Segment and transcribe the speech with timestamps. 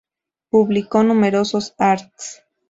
[0.49, 2.41] Publicó numerosos Arts.